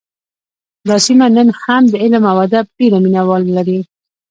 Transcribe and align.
دا 0.87 0.95
سیمه 1.05 1.27
نن 1.37 1.49
هم 1.63 1.83
د 1.91 1.93
علم 2.03 2.23
او 2.31 2.37
ادب 2.45 2.65
ډېر 2.77 2.91
مینه 3.03 3.21
وال 3.27 3.43
لري 3.57 3.79